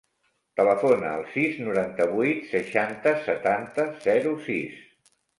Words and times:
Telefona 0.59 1.09
al 1.17 1.25
sis, 1.33 1.59
noranta-vuit, 1.67 2.39
seixanta, 2.53 3.13
setanta, 3.27 3.85
zero, 4.07 4.33
sis. 4.47 4.81